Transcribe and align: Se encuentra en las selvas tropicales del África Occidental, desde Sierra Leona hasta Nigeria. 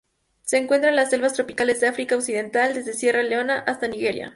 Se 0.41 0.57
encuentra 0.57 0.89
en 0.89 0.95
las 0.95 1.11
selvas 1.11 1.33
tropicales 1.33 1.79
del 1.79 1.91
África 1.91 2.15
Occidental, 2.15 2.73
desde 2.73 2.93
Sierra 2.95 3.21
Leona 3.21 3.59
hasta 3.59 3.87
Nigeria. 3.87 4.29